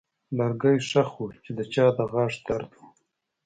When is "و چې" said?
1.21-1.51